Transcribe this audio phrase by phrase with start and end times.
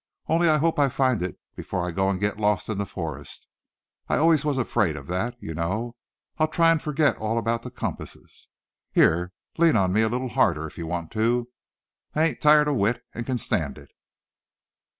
[0.25, 3.45] Only I hope I find it before I go and get lost in the forest.
[4.09, 5.95] I always was afraid of that, you know.
[6.39, 8.47] I'll try and forget all about compasses.
[8.91, 11.49] Here, lean on me a little harder if you want to.
[12.15, 13.91] I ain't tired a whit, and can stand it."